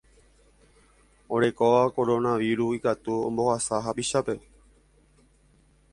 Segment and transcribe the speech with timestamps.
[1.39, 4.35] Orekóva koronavíru ikatu ombohasa hapichápe